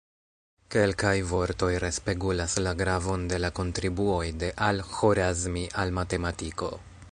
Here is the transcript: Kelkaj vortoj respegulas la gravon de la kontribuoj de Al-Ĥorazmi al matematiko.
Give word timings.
Kelkaj 0.75 1.11
vortoj 1.31 1.69
respegulas 1.83 2.55
la 2.69 2.73
gravon 2.79 3.27
de 3.33 3.39
la 3.45 3.53
kontribuoj 3.61 4.25
de 4.45 4.51
Al-Ĥorazmi 4.71 5.67
al 5.85 5.97
matematiko. 6.03 6.75